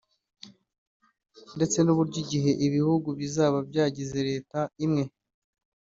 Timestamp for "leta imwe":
4.29-5.03